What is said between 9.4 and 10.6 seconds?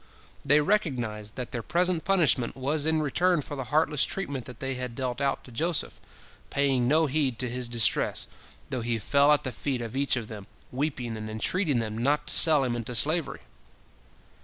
the feet of each of them,